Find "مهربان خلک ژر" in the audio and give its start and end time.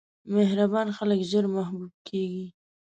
0.35-1.45